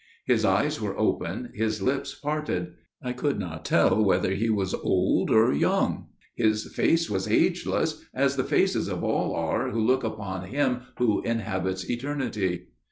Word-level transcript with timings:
His 0.25 0.43
eyes 0.43 0.81
were 0.81 0.97
open, 0.97 1.51
his 1.53 1.79
lips 1.79 2.15
parted. 2.15 2.73
I 3.03 3.13
could 3.13 3.37
not 3.37 3.63
tell 3.63 4.03
whether 4.03 4.31
he 4.33 4.49
was 4.49 4.73
old 4.73 5.29
or 5.29 5.53
young. 5.53 6.07
His 6.33 6.73
face 6.73 7.07
was 7.07 7.27
ageless, 7.27 8.03
as 8.11 8.35
the 8.35 8.43
faces 8.43 8.87
of 8.87 9.03
all 9.03 9.35
are 9.35 9.69
who 9.69 9.79
look 9.79 10.03
upon 10.03 10.47
Him 10.47 10.81
who 10.97 11.21
inhabits 11.21 11.87
eternity. 11.87 12.69